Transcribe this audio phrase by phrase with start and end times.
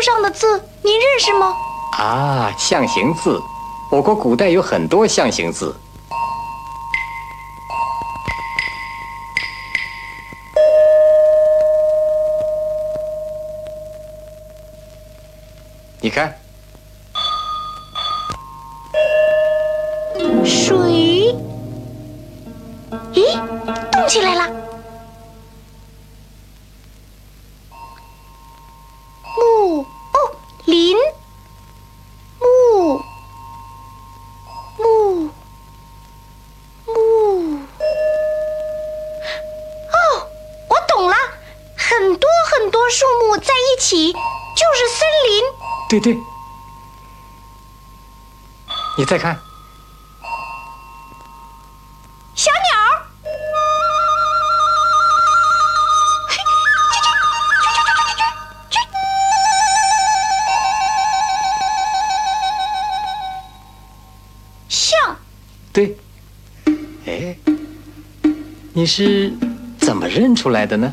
[0.00, 1.54] 书上的字，您认识吗？
[1.98, 3.38] 啊，象形字，
[3.90, 5.76] 我国古代有很多象形字。
[16.00, 16.34] 你看，
[20.46, 21.36] 水，
[23.12, 23.38] 咦，
[23.92, 24.50] 动起来了。
[29.36, 29.86] 木，哦，
[30.64, 30.96] 林，
[32.40, 33.02] 木，
[34.78, 35.30] 木，
[36.86, 37.58] 木。
[39.92, 40.26] 哦，
[40.68, 41.14] 我懂了，
[41.76, 45.42] 很多很多树木在一起就是森林。
[45.88, 46.14] 对对，
[48.98, 49.40] 你再看，
[52.34, 52.60] 小鸟，
[56.28, 56.36] 嘿，
[56.92, 57.08] 叽叽，
[57.62, 58.12] 啾啾啾啾啾
[58.68, 58.76] 啾啾。
[64.68, 65.16] 象，
[65.72, 65.96] 对。
[67.06, 67.34] 哎，
[68.74, 69.32] 你是
[69.80, 70.92] 怎么认出来的呢？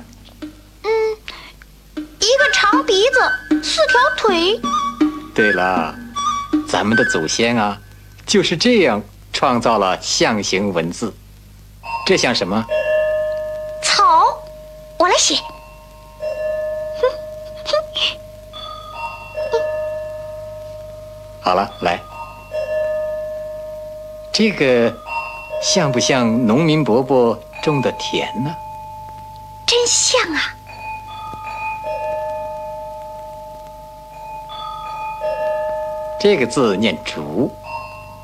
[5.38, 5.94] 对了，
[6.68, 7.78] 咱们的祖先啊，
[8.26, 9.00] 就是这样
[9.32, 11.14] 创造了象形文字。
[12.08, 12.66] 这像什么？
[13.84, 14.04] 草，
[14.98, 15.36] 我来写。
[21.40, 22.00] 好了，来，
[24.34, 24.92] 这个
[25.62, 28.56] 像不像农民伯伯种的田呢？
[29.68, 30.56] 真像啊！
[36.20, 37.52] 这个字念竹，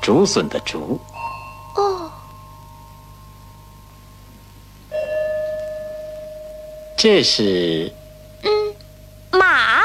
[0.02, 1.00] 竹笋的竹。
[1.76, 2.10] 哦，
[6.96, 7.92] 这是
[8.42, 8.50] 嗯
[9.30, 9.80] 马，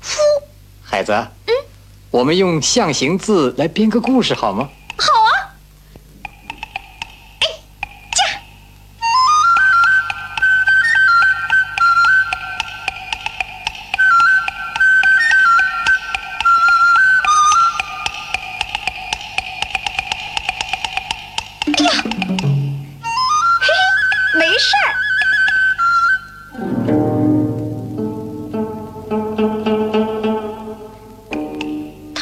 [0.00, 0.18] 夫，
[0.82, 1.12] 孩子。
[1.12, 1.54] 嗯，
[2.10, 4.70] 我们用象形字来编个故事好吗？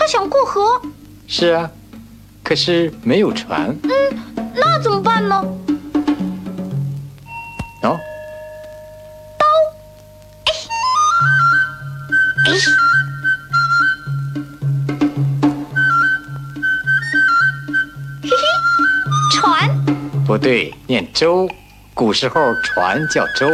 [0.08, 0.80] 想过河，
[1.26, 1.70] 是啊，
[2.42, 3.76] 可是没有船。
[3.82, 3.90] 嗯
[4.54, 5.36] 那怎么办呢？
[7.82, 7.98] 哦，
[12.46, 12.52] 哎，
[18.22, 18.30] 嘿嘿，
[19.36, 19.68] 船，
[20.26, 21.46] 不对，念舟。
[21.92, 23.46] 古时候船叫舟。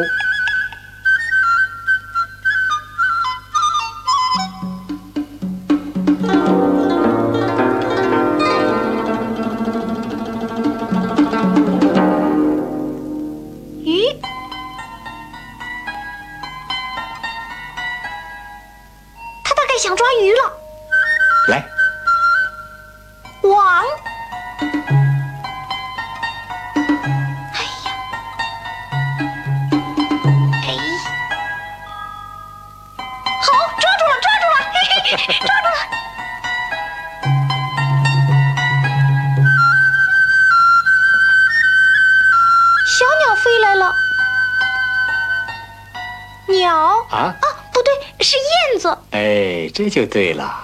[49.75, 50.55] 这就对了。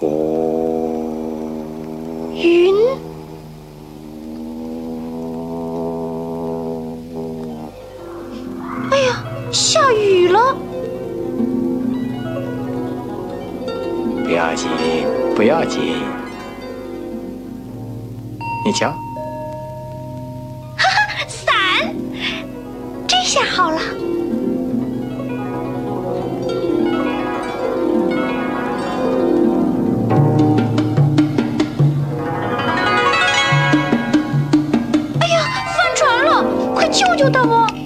[0.00, 0.06] 哦，
[2.34, 2.74] 云，
[8.90, 10.54] 哎呀，下雨了！
[14.22, 14.68] 不要紧，
[15.34, 15.96] 不要紧。
[18.62, 18.90] 你瞧，
[20.76, 21.94] 哈哈伞，
[23.08, 23.80] 这下好了。
[36.96, 37.85] 救救他吧！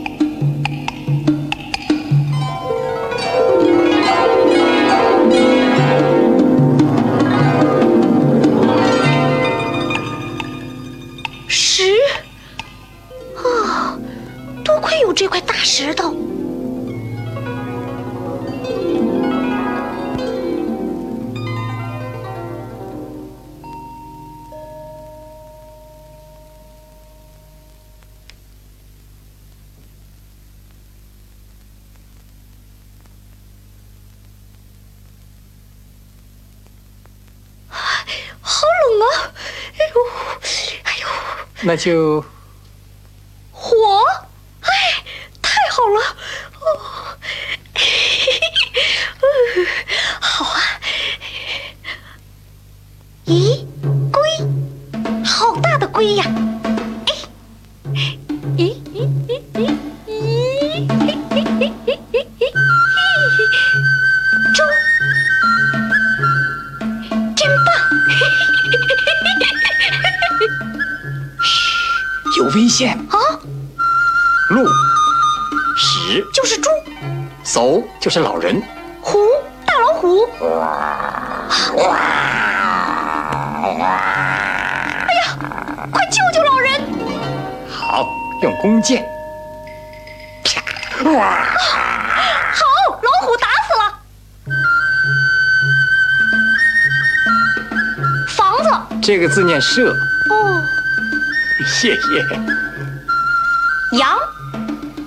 [41.62, 42.24] 那就
[73.08, 73.16] 啊，
[74.50, 74.66] 鹿，
[75.76, 76.68] 石就是猪，
[77.44, 78.62] 叟就是老人。
[79.00, 79.18] 虎，
[79.64, 80.26] 大老虎。
[85.06, 85.36] 哎呀，
[85.90, 86.80] 快救救老人！
[87.70, 88.08] 好，
[88.42, 89.04] 用弓箭。
[90.44, 90.60] 啪！
[91.10, 91.44] 哇！
[92.52, 92.60] 好，
[93.02, 93.82] 老虎打死了。
[98.28, 98.68] 房子。
[99.02, 99.92] 这个字念舍。
[100.30, 100.62] 哦。
[101.66, 102.00] 谢谢。
[103.92, 104.18] 羊。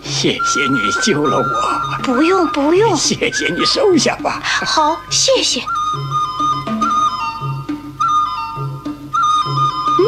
[0.03, 2.01] 谢谢你救了我。
[2.03, 2.95] 不用不用。
[2.95, 4.41] 谢谢你收下吧。
[4.44, 5.62] 好，谢谢。
[10.00, 10.06] 嗯。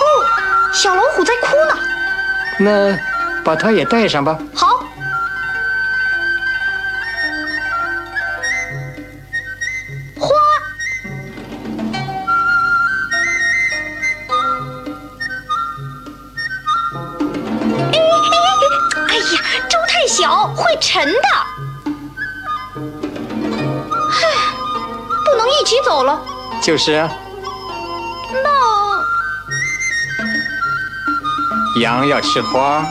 [0.00, 0.04] 哦，
[0.72, 1.78] 小老虎在哭呢。
[2.58, 2.98] 那
[3.44, 4.38] 把它也带上吧。
[4.54, 4.73] 好。
[20.74, 21.20] 会沉的。
[24.10, 24.26] 唉，
[25.24, 26.20] 不能一起走了。
[26.60, 27.08] 就是啊。
[28.32, 28.50] 那
[31.80, 32.84] 羊要吃花，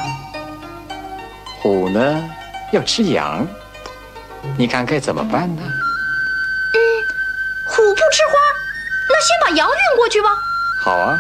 [1.61, 2.23] 虎呢
[2.71, 3.45] 要吃羊，
[4.57, 5.61] 你看该怎么办呢？
[5.65, 6.79] 嗯，
[7.67, 8.33] 虎不吃花，
[9.09, 10.29] 那先把羊运过去吧。
[10.81, 11.17] 好啊。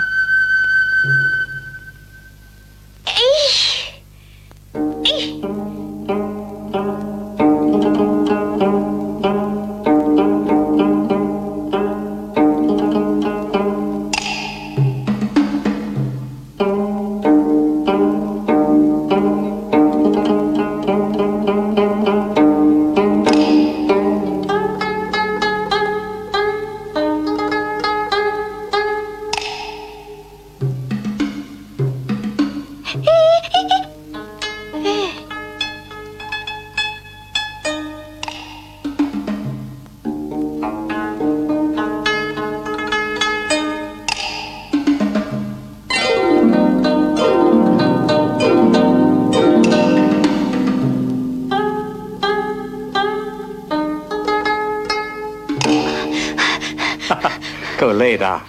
[58.03, 58.41] 够累的，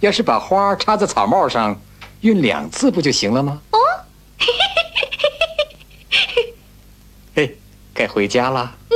[0.00, 1.80] 要是把花插在草帽上，
[2.20, 3.58] 运两次不就行了吗？
[3.70, 3.78] 哦，
[7.34, 7.56] 嘿，
[7.94, 8.76] 该回家了。
[8.90, 8.94] 嗯，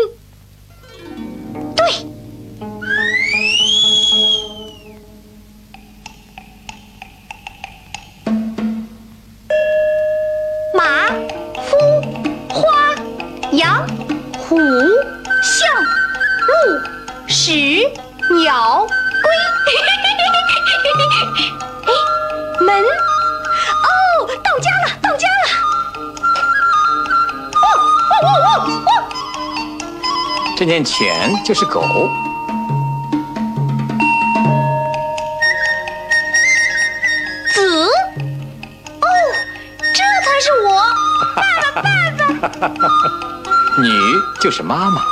[1.75, 1.87] 对。
[10.75, 11.09] 马、
[11.57, 11.75] 夫、
[12.51, 12.95] 花、
[13.53, 13.89] 羊、
[14.37, 14.59] 虎、
[15.43, 15.67] 象、
[16.47, 16.53] 鹿、
[17.27, 17.91] 石、
[18.45, 18.87] 鸟。
[19.23, 19.31] 龟，
[21.13, 21.91] 哎，
[22.61, 22.69] 门，
[23.83, 23.87] 哦，
[24.43, 25.45] 到家了，到家了！
[27.55, 27.65] 哦
[28.11, 28.49] 哦哦哦
[28.87, 28.91] 哦！
[30.57, 31.83] 这念犬就是狗。
[37.53, 37.59] 子，
[39.01, 39.07] 哦，
[39.95, 40.69] 这才是我，
[41.35, 41.43] 爸
[41.73, 42.81] 爸，爸爸。
[43.83, 43.89] 女
[44.41, 45.03] 就是妈妈。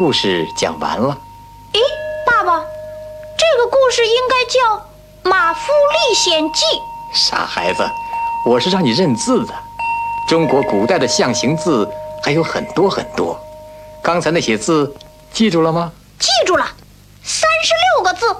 [0.00, 1.08] 故事讲完了。
[1.74, 1.80] 诶
[2.26, 6.64] 爸爸这个故事应该叫马夫历险记。
[7.12, 7.86] 傻孩子
[8.46, 9.52] 我是让你认字的。
[10.26, 11.86] 中国古代的象形字
[12.22, 13.38] 还有很多很多。
[14.02, 14.90] 刚才那些字
[15.34, 15.92] 记住了吗？
[16.18, 16.64] 记住了
[17.22, 18.34] 三十六个字。